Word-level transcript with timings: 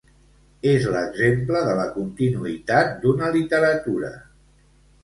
És 0.69 0.87
l'exemple 0.95 1.61
de 1.67 1.75
la 1.81 1.85
continuïtat 1.99 2.93
d'una 3.05 3.31
literatura. 3.39 4.13